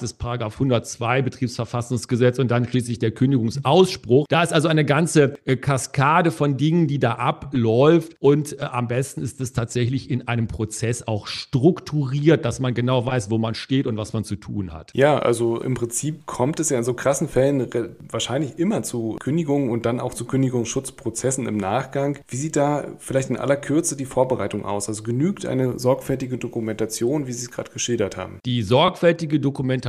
Betriebsrates, 0.00 0.14
Paragraph 0.14 0.54
102 0.54 1.22
Betriebsverfassungsgesetz 1.22 2.38
und 2.38 2.50
dann 2.50 2.66
schließlich 2.66 2.98
der 2.98 3.10
Kündigungsausspruch. 3.10 4.26
Da 4.28 4.42
ist 4.42 4.52
also 4.52 4.68
eine 4.68 4.84
ganze 4.84 5.34
äh, 5.44 5.56
Kaskade 5.56 6.30
von 6.30 6.56
Dingen, 6.56 6.86
die 6.86 6.98
da 6.98 7.12
abläuft 7.14 8.16
und 8.20 8.58
äh, 8.58 8.62
am 8.62 8.88
besten 8.88 9.22
ist 9.22 9.40
es 9.40 9.52
tatsächlich 9.52 10.10
in 10.10 10.28
einem 10.28 10.46
Prozess 10.46 11.06
auch 11.06 11.26
strukturiert, 11.26 12.44
dass 12.44 12.60
man 12.60 12.74
genau 12.74 13.04
weiß, 13.06 13.30
wo 13.30 13.38
man 13.38 13.54
steht 13.54 13.86
und 13.86 13.96
was 13.96 14.12
man 14.12 14.24
zu 14.24 14.36
tun 14.36 14.72
hat. 14.72 14.90
Ja, 14.94 15.18
also 15.18 15.60
im 15.60 15.74
Prinzip 15.74 16.26
kommt 16.26 16.60
es 16.60 16.70
ja 16.70 16.78
in 16.78 16.84
so 16.84 16.94
krassen 16.94 17.28
Fällen 17.28 17.68
wahrscheinlich 18.08 18.58
immer 18.58 18.82
zu 18.82 19.16
Kündigungen 19.20 19.70
und 19.70 19.86
dann 19.86 20.00
auch 20.00 20.14
zu 20.14 20.24
Kündigungsschutzprozessen 20.24 21.46
im 21.46 21.56
Nachgang. 21.56 22.18
Wie 22.28 22.36
sieht 22.36 22.56
da 22.56 22.84
vielleicht 22.98 23.30
in 23.30 23.36
aller 23.36 23.56
Kürze 23.56 23.96
die 23.96 24.04
Vorbereitung 24.04 24.64
aus? 24.64 24.88
Also 24.88 25.02
genügt 25.02 25.46
eine 25.46 25.78
sorgfältige 25.78 26.38
Dokumentation, 26.38 27.26
wie 27.26 27.32
Sie 27.32 27.44
es 27.44 27.50
gerade 27.50 27.70
geschildert 27.70 28.16
haben? 28.16 28.38
Die 28.44 28.62
sorgfältige 28.62 29.40
Dokumentation 29.40 29.79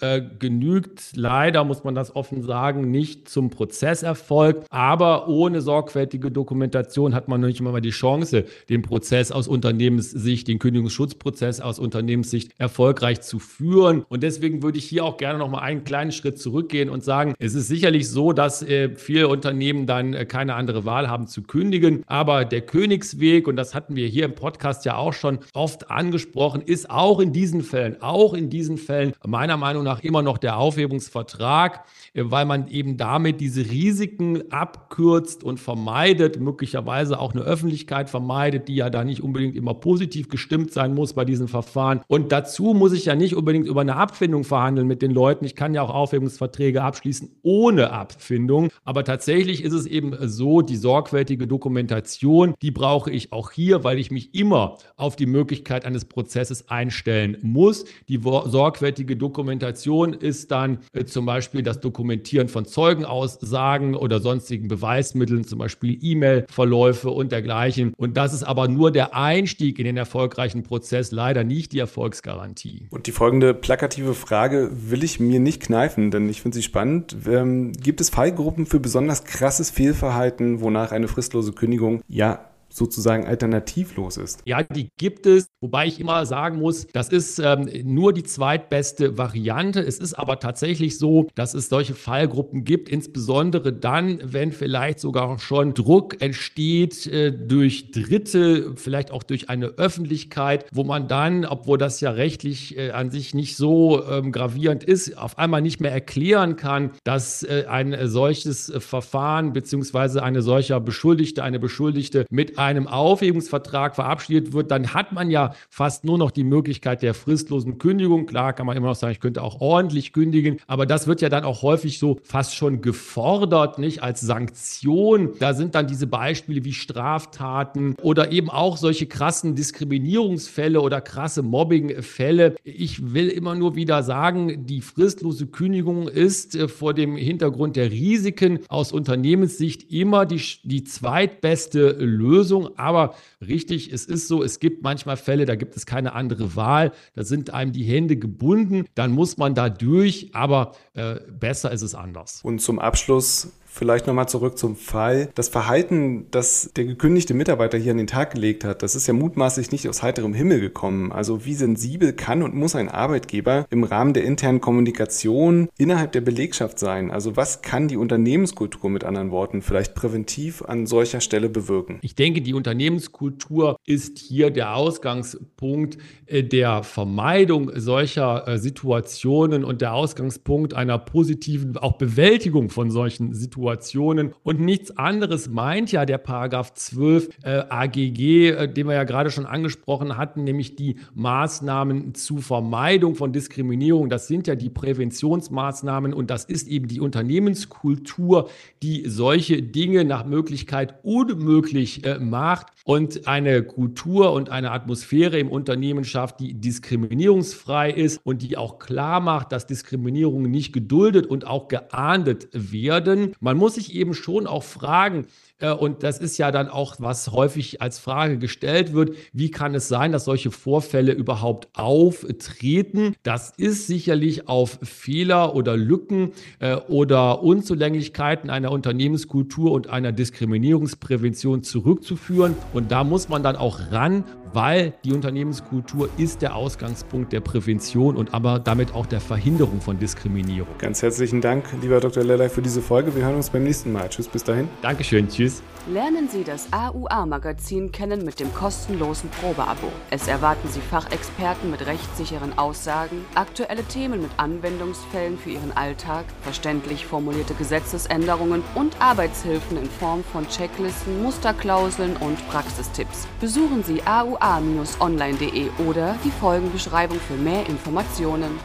äh, 0.00 0.22
genügt 0.38 1.12
leider, 1.14 1.64
muss 1.64 1.84
man 1.84 1.94
das 1.94 2.14
offen 2.14 2.42
sagen, 2.42 2.90
nicht 2.90 3.28
zum 3.28 3.50
Prozesserfolg. 3.50 4.64
Aber 4.70 5.28
ohne 5.28 5.60
sorgfältige 5.60 6.30
Dokumentation 6.30 7.14
hat 7.14 7.28
man 7.28 7.40
nicht 7.40 7.60
immer 7.60 7.72
mal 7.72 7.80
die 7.80 7.90
Chance, 7.90 8.44
den 8.68 8.82
Prozess 8.82 9.32
aus 9.32 9.48
Unternehmenssicht, 9.48 10.48
den 10.48 10.58
Kündigungsschutzprozess 10.58 11.60
aus 11.60 11.78
Unternehmenssicht 11.78 12.52
erfolgreich 12.58 13.20
zu 13.20 13.38
führen. 13.38 14.04
Und 14.08 14.22
deswegen 14.22 14.62
würde 14.62 14.78
ich 14.78 14.84
hier 14.84 15.04
auch 15.04 15.16
gerne 15.16 15.38
noch 15.38 15.48
mal 15.48 15.60
einen 15.60 15.84
kleinen 15.84 16.12
Schritt 16.12 16.38
zurückgehen 16.38 16.88
und 16.88 17.04
sagen, 17.04 17.34
es 17.38 17.54
ist 17.54 17.68
sicherlich 17.68 18.08
so, 18.08 18.32
dass 18.32 18.62
äh, 18.62 18.90
viele 18.96 19.28
Unternehmen 19.28 19.86
dann 19.86 20.14
äh, 20.14 20.24
keine 20.24 20.54
andere 20.54 20.84
Wahl 20.84 21.08
haben 21.08 21.26
zu 21.26 21.42
kündigen. 21.42 22.02
Aber 22.06 22.44
der 22.44 22.62
Königsweg, 22.62 23.46
und 23.48 23.56
das 23.56 23.74
hatten 23.74 23.96
wir 23.96 24.06
hier 24.06 24.24
im 24.24 24.34
Podcast 24.34 24.84
ja 24.84 24.96
auch 24.96 25.12
schon 25.12 25.38
oft 25.52 25.90
angesprochen, 25.90 26.62
ist 26.62 26.90
auch 26.90 27.20
in 27.20 27.32
diesen 27.32 27.62
Fällen, 27.62 28.00
auch 28.00 28.34
in 28.34 28.50
diesen 28.50 28.78
Fällen 28.78 28.93
meiner 29.26 29.56
Meinung 29.56 29.84
nach 29.84 30.02
immer 30.02 30.22
noch 30.22 30.38
der 30.38 30.58
Aufhebungsvertrag, 30.58 31.84
äh, 32.14 32.22
weil 32.24 32.44
man 32.44 32.68
eben 32.68 32.96
damit 32.96 33.40
diese 33.40 33.68
Risiken 33.70 34.50
abkürzt 34.52 35.44
und 35.44 35.60
vermeidet, 35.60 36.40
möglicherweise 36.40 37.18
auch 37.18 37.32
eine 37.32 37.42
Öffentlichkeit 37.42 38.10
vermeidet, 38.10 38.68
die 38.68 38.76
ja 38.76 38.90
da 38.90 39.04
nicht 39.04 39.22
unbedingt 39.22 39.56
immer 39.56 39.74
positiv 39.74 40.28
gestimmt 40.28 40.72
sein 40.72 40.94
muss 40.94 41.12
bei 41.12 41.24
diesen 41.24 41.48
Verfahren. 41.48 42.00
Und 42.08 42.32
dazu 42.32 42.74
muss 42.74 42.92
ich 42.92 43.04
ja 43.06 43.14
nicht 43.14 43.34
unbedingt 43.34 43.66
über 43.66 43.80
eine 43.80 43.96
Abfindung 43.96 44.44
verhandeln 44.44 44.86
mit 44.86 45.02
den 45.02 45.10
Leuten. 45.10 45.44
Ich 45.44 45.56
kann 45.56 45.74
ja 45.74 45.82
auch 45.82 45.90
Aufhebungsverträge 45.90 46.82
abschließen 46.82 47.30
ohne 47.42 47.90
Abfindung. 47.90 48.70
Aber 48.84 49.04
tatsächlich 49.04 49.62
ist 49.62 49.72
es 49.72 49.86
eben 49.86 50.16
so, 50.28 50.62
die 50.62 50.76
sorgfältige 50.76 51.46
Dokumentation, 51.46 52.54
die 52.62 52.70
brauche 52.70 53.10
ich 53.10 53.32
auch 53.32 53.50
hier, 53.50 53.84
weil 53.84 53.98
ich 53.98 54.10
mich 54.10 54.34
immer 54.34 54.78
auf 54.96 55.16
die 55.16 55.26
Möglichkeit 55.26 55.84
eines 55.84 56.04
Prozesses 56.04 56.68
einstellen 56.68 57.38
muss. 57.42 57.84
Die 58.08 58.20
sorgfältige 58.22 58.83
Dokumentation 58.92 60.12
ist 60.12 60.50
dann 60.50 60.78
äh, 60.92 61.04
zum 61.04 61.26
Beispiel 61.26 61.62
das 61.62 61.80
Dokumentieren 61.80 62.48
von 62.48 62.64
Zeugenaussagen 62.64 63.94
oder 63.94 64.20
sonstigen 64.20 64.68
Beweismitteln, 64.68 65.44
zum 65.44 65.58
Beispiel 65.58 65.98
E-Mail-Verläufe 66.00 67.10
und 67.10 67.32
dergleichen. 67.32 67.94
Und 67.96 68.16
das 68.16 68.32
ist 68.32 68.42
aber 68.42 68.68
nur 68.68 68.90
der 68.90 69.14
Einstieg 69.14 69.78
in 69.78 69.84
den 69.84 69.96
erfolgreichen 69.96 70.62
Prozess, 70.62 71.10
leider 71.10 71.44
nicht 71.44 71.72
die 71.72 71.78
Erfolgsgarantie. 71.78 72.86
Und 72.90 73.06
die 73.06 73.12
folgende 73.12 73.54
plakative 73.54 74.14
Frage 74.14 74.70
will 74.72 75.04
ich 75.04 75.20
mir 75.20 75.40
nicht 75.40 75.62
kneifen, 75.62 76.10
denn 76.10 76.28
ich 76.28 76.42
finde 76.42 76.56
sie 76.56 76.62
spannend. 76.62 77.16
Ähm, 77.26 77.72
gibt 77.72 78.00
es 78.00 78.10
Fallgruppen 78.10 78.66
für 78.66 78.80
besonders 78.80 79.24
krasses 79.24 79.70
Fehlverhalten, 79.70 80.60
wonach 80.60 80.92
eine 80.92 81.08
fristlose 81.08 81.52
Kündigung 81.52 82.02
ja 82.08 82.50
sozusagen 82.74 83.24
alternativlos 83.26 84.16
ist. 84.16 84.42
Ja, 84.44 84.62
die 84.62 84.90
gibt 84.98 85.26
es, 85.26 85.48
wobei 85.60 85.86
ich 85.86 86.00
immer 86.00 86.26
sagen 86.26 86.58
muss, 86.58 86.86
das 86.92 87.08
ist 87.08 87.38
ähm, 87.38 87.68
nur 87.84 88.12
die 88.12 88.24
zweitbeste 88.24 89.16
Variante. 89.16 89.80
Es 89.80 89.98
ist 89.98 90.14
aber 90.14 90.40
tatsächlich 90.40 90.98
so, 90.98 91.28
dass 91.34 91.54
es 91.54 91.68
solche 91.68 91.94
Fallgruppen 91.94 92.64
gibt, 92.64 92.88
insbesondere 92.88 93.72
dann, 93.72 94.20
wenn 94.24 94.50
vielleicht 94.50 94.98
sogar 94.98 95.38
schon 95.38 95.74
Druck 95.74 96.20
entsteht 96.20 97.06
äh, 97.06 97.30
durch 97.32 97.92
Dritte, 97.92 98.74
vielleicht 98.76 99.12
auch 99.12 99.22
durch 99.22 99.48
eine 99.48 99.66
Öffentlichkeit, 99.66 100.66
wo 100.72 100.82
man 100.82 101.06
dann, 101.06 101.44
obwohl 101.44 101.78
das 101.78 102.00
ja 102.00 102.10
rechtlich 102.10 102.76
äh, 102.76 102.90
an 102.90 103.10
sich 103.10 103.34
nicht 103.34 103.56
so 103.56 104.04
ähm, 104.04 104.32
gravierend 104.32 104.82
ist, 104.82 105.16
auf 105.16 105.38
einmal 105.38 105.62
nicht 105.62 105.80
mehr 105.80 105.92
erklären 105.92 106.56
kann, 106.56 106.90
dass 107.04 107.44
äh, 107.44 107.66
ein 107.68 107.96
solches 108.08 108.72
Verfahren 108.78 109.52
beziehungsweise 109.52 110.22
eine 110.22 110.42
solcher 110.42 110.80
Beschuldigte, 110.80 111.44
eine 111.44 111.60
Beschuldigte 111.60 112.26
mit 112.30 112.58
einem 112.64 112.86
Aufhebungsvertrag 112.86 113.94
verabschiedet 113.94 114.52
wird, 114.52 114.70
dann 114.70 114.94
hat 114.94 115.12
man 115.12 115.30
ja 115.30 115.54
fast 115.70 116.04
nur 116.04 116.18
noch 116.18 116.30
die 116.30 116.44
Möglichkeit 116.44 117.02
der 117.02 117.14
fristlosen 117.14 117.78
Kündigung. 117.78 118.26
Klar 118.26 118.52
kann 118.52 118.66
man 118.66 118.76
immer 118.76 118.88
noch 118.88 118.94
sagen, 118.94 119.12
ich 119.12 119.20
könnte 119.20 119.42
auch 119.42 119.60
ordentlich 119.60 120.12
kündigen, 120.12 120.58
aber 120.66 120.86
das 120.86 121.06
wird 121.06 121.20
ja 121.20 121.28
dann 121.28 121.44
auch 121.44 121.62
häufig 121.62 121.98
so 121.98 122.18
fast 122.22 122.54
schon 122.54 122.80
gefordert, 122.80 123.78
nicht 123.78 124.02
als 124.02 124.20
Sanktion. 124.20 125.30
Da 125.38 125.54
sind 125.54 125.74
dann 125.74 125.86
diese 125.86 126.06
Beispiele 126.06 126.64
wie 126.64 126.72
Straftaten 126.72 127.96
oder 128.02 128.32
eben 128.32 128.50
auch 128.50 128.76
solche 128.76 129.06
krassen 129.06 129.54
Diskriminierungsfälle 129.54 130.80
oder 130.80 131.00
krasse 131.00 131.42
Mobbingfälle. 131.42 132.56
Ich 132.64 133.14
will 133.14 133.28
immer 133.28 133.54
nur 133.54 133.76
wieder 133.76 134.02
sagen, 134.02 134.66
die 134.66 134.80
fristlose 134.80 135.46
Kündigung 135.46 136.08
ist 136.08 136.54
äh, 136.54 136.68
vor 136.68 136.94
dem 136.94 137.16
Hintergrund 137.16 137.76
der 137.76 137.90
Risiken 137.90 138.60
aus 138.68 138.92
Unternehmenssicht 138.92 139.90
immer 139.92 140.26
die, 140.26 140.40
die 140.62 140.84
zweitbeste 140.84 141.90
Lösung. 141.98 142.53
Aber 142.76 143.14
richtig, 143.46 143.92
es 143.92 144.04
ist 144.04 144.28
so, 144.28 144.42
es 144.42 144.60
gibt 144.60 144.82
manchmal 144.82 145.16
Fälle, 145.16 145.44
da 145.46 145.54
gibt 145.54 145.76
es 145.76 145.86
keine 145.86 146.14
andere 146.14 146.56
Wahl. 146.56 146.92
Da 147.14 147.24
sind 147.24 147.50
einem 147.50 147.72
die 147.72 147.84
Hände 147.84 148.16
gebunden. 148.16 148.86
Dann 148.94 149.12
muss 149.12 149.36
man 149.36 149.54
da 149.54 149.68
durch, 149.68 150.30
aber 150.34 150.72
äh, 150.94 151.16
besser 151.38 151.72
ist 151.72 151.82
es 151.82 151.94
anders. 151.94 152.40
Und 152.42 152.60
zum 152.60 152.78
Abschluss 152.78 153.52
Vielleicht 153.76 154.06
nochmal 154.06 154.28
zurück 154.28 154.56
zum 154.56 154.76
Fall. 154.76 155.30
Das 155.34 155.48
Verhalten, 155.48 156.26
das 156.30 156.70
der 156.76 156.84
gekündigte 156.84 157.34
Mitarbeiter 157.34 157.76
hier 157.76 157.90
an 157.90 157.98
den 157.98 158.06
Tag 158.06 158.34
gelegt 158.34 158.62
hat, 158.62 158.84
das 158.84 158.94
ist 158.94 159.08
ja 159.08 159.14
mutmaßlich 159.14 159.72
nicht 159.72 159.88
aus 159.88 160.00
heiterem 160.00 160.32
Himmel 160.32 160.60
gekommen. 160.60 161.10
Also 161.10 161.44
wie 161.44 161.54
sensibel 161.54 162.12
kann 162.12 162.44
und 162.44 162.54
muss 162.54 162.76
ein 162.76 162.88
Arbeitgeber 162.88 163.66
im 163.70 163.82
Rahmen 163.82 164.14
der 164.14 164.22
internen 164.22 164.60
Kommunikation 164.60 165.70
innerhalb 165.76 166.12
der 166.12 166.20
Belegschaft 166.20 166.78
sein? 166.78 167.10
Also 167.10 167.36
was 167.36 167.62
kann 167.62 167.88
die 167.88 167.96
Unternehmenskultur 167.96 168.90
mit 168.90 169.02
anderen 169.02 169.32
Worten 169.32 169.60
vielleicht 169.60 169.96
präventiv 169.96 170.62
an 170.62 170.86
solcher 170.86 171.20
Stelle 171.20 171.48
bewirken? 171.48 171.98
Ich 172.02 172.14
denke, 172.14 172.42
die 172.42 172.54
Unternehmenskultur 172.54 173.76
ist 173.84 174.20
hier 174.20 174.52
der 174.52 174.76
Ausgangspunkt 174.76 175.98
äh, 176.26 176.44
der 176.44 176.84
Vermeidung 176.84 177.72
solcher 177.74 178.46
äh, 178.46 178.56
Situationen 178.56 179.64
und 179.64 179.80
der 179.80 179.94
Ausgangspunkt 179.94 180.74
einer 180.74 180.98
positiven 181.00 181.76
auch 181.76 181.98
Bewältigung 181.98 182.70
von 182.70 182.92
solchen 182.92 183.34
Situationen. 183.34 183.63
Situationen. 183.64 184.34
Und 184.42 184.60
nichts 184.60 184.96
anderes 184.96 185.48
meint 185.48 185.90
ja 185.90 186.04
der 186.04 186.18
Paragraph 186.18 186.74
12 186.74 187.30
äh, 187.42 187.62
AGG, 187.68 188.48
äh, 188.48 188.68
den 188.68 188.86
wir 188.86 188.94
ja 188.94 189.04
gerade 189.04 189.30
schon 189.30 189.46
angesprochen 189.46 190.16
hatten, 190.16 190.44
nämlich 190.44 190.76
die 190.76 190.96
Maßnahmen 191.14 192.14
zur 192.14 192.42
Vermeidung 192.42 193.14
von 193.14 193.32
Diskriminierung. 193.32 194.10
Das 194.10 194.28
sind 194.28 194.46
ja 194.46 194.54
die 194.54 194.70
Präventionsmaßnahmen 194.70 196.12
und 196.12 196.30
das 196.30 196.44
ist 196.44 196.68
eben 196.68 196.88
die 196.88 197.00
Unternehmenskultur, 197.00 198.50
die 198.82 199.04
solche 199.06 199.62
Dinge 199.62 200.04
nach 200.04 200.26
Möglichkeit 200.26 200.96
unmöglich 201.02 202.04
äh, 202.04 202.18
macht 202.18 202.66
und 202.84 203.26
eine 203.26 203.62
Kultur 203.62 204.32
und 204.32 204.50
eine 204.50 204.72
Atmosphäre 204.72 205.38
im 205.38 205.48
Unternehmen 205.48 206.04
schafft, 206.04 206.40
die 206.40 206.52
diskriminierungsfrei 206.54 207.90
ist 207.90 208.20
und 208.24 208.42
die 208.42 208.58
auch 208.58 208.78
klar 208.78 209.20
macht, 209.20 209.52
dass 209.52 209.66
Diskriminierungen 209.66 210.50
nicht 210.50 210.72
geduldet 210.74 211.26
und 211.26 211.46
auch 211.46 211.68
geahndet 211.68 212.48
werden. 212.52 213.32
Man 213.40 213.53
muss 213.54 213.74
sich 213.74 213.94
eben 213.94 214.14
schon 214.14 214.46
auch 214.46 214.62
fragen, 214.62 215.26
und 215.60 216.02
das 216.02 216.18
ist 216.18 216.36
ja 216.38 216.50
dann 216.50 216.68
auch, 216.68 216.96
was 216.98 217.30
häufig 217.30 217.80
als 217.80 217.98
Frage 217.98 218.38
gestellt 218.38 218.92
wird, 218.92 219.16
wie 219.32 219.50
kann 219.50 219.74
es 219.74 219.88
sein, 219.88 220.12
dass 220.12 220.24
solche 220.24 220.50
Vorfälle 220.50 221.12
überhaupt 221.12 221.68
auftreten? 221.74 223.14
Das 223.22 223.52
ist 223.56 223.86
sicherlich 223.86 224.48
auf 224.48 224.78
Fehler 224.82 225.54
oder 225.54 225.76
Lücken 225.76 226.32
äh, 226.58 226.74
oder 226.74 227.42
Unzulänglichkeiten 227.42 228.50
einer 228.50 228.72
Unternehmenskultur 228.72 229.72
und 229.72 229.88
einer 229.88 230.12
Diskriminierungsprävention 230.12 231.62
zurückzuführen. 231.62 232.56
Und 232.72 232.90
da 232.90 233.04
muss 233.04 233.28
man 233.28 233.42
dann 233.42 233.56
auch 233.56 233.92
ran 233.92 234.24
weil 234.54 234.94
die 235.04 235.12
Unternehmenskultur 235.12 236.08
ist 236.16 236.40
der 236.40 236.54
Ausgangspunkt 236.54 237.32
der 237.32 237.40
Prävention 237.40 238.16
und 238.16 238.32
aber 238.32 238.58
damit 238.58 238.94
auch 238.94 239.06
der 239.06 239.20
Verhinderung 239.20 239.80
von 239.80 239.98
Diskriminierung. 239.98 240.78
Ganz 240.78 241.02
herzlichen 241.02 241.40
Dank, 241.40 241.64
lieber 241.82 242.00
Dr. 242.00 242.22
Lellay, 242.22 242.48
für 242.48 242.62
diese 242.62 242.80
Folge. 242.80 243.14
Wir 243.14 243.24
hören 243.24 243.36
uns 243.36 243.50
beim 243.50 243.64
nächsten 243.64 243.92
Mal. 243.92 244.08
Tschüss, 244.08 244.28
bis 244.28 244.44
dahin. 244.44 244.68
Dankeschön, 244.80 245.28
tschüss. 245.28 245.43
Lernen 245.86 246.28
Sie 246.30 246.44
das 246.44 246.72
AUA-Magazin 246.72 247.92
kennen 247.92 248.24
mit 248.24 248.40
dem 248.40 248.54
kostenlosen 248.54 249.28
Probeabo. 249.28 249.92
Es 250.10 250.28
erwarten 250.28 250.68
Sie 250.68 250.80
Fachexperten 250.80 251.70
mit 251.70 251.84
rechtssicheren 251.84 252.56
Aussagen, 252.56 253.24
aktuelle 253.34 253.84
Themen 253.84 254.22
mit 254.22 254.30
Anwendungsfällen 254.38 255.36
für 255.36 255.50
Ihren 255.50 255.76
Alltag, 255.76 256.24
verständlich 256.42 257.04
formulierte 257.04 257.52
Gesetzesänderungen 257.54 258.62
und 258.74 258.98
Arbeitshilfen 259.00 259.76
in 259.76 259.90
Form 259.90 260.24
von 260.24 260.48
Checklisten, 260.48 261.22
Musterklauseln 261.22 262.16
und 262.16 262.38
Praxistipps. 262.48 263.26
Besuchen 263.40 263.82
Sie 263.82 264.00
AUA 264.06 264.54
a-online.de 264.54 265.70
oder 265.86 266.16
die 266.24 266.30
Folgenbeschreibung 266.30 267.18
für 267.18 267.34
mehr 267.34 267.66
Informationen. 267.66 268.58